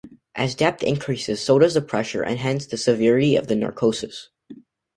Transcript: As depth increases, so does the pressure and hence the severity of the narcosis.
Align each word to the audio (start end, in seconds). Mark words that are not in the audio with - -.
As 0.33 0.55
depth 0.55 0.81
increases, 0.81 1.41
so 1.43 1.59
does 1.59 1.75
the 1.75 1.81
pressure 1.83 2.23
and 2.23 2.39
hence 2.39 2.65
the 2.65 2.75
severity 2.75 3.35
of 3.35 3.45
the 3.45 3.55
narcosis. 3.55 4.29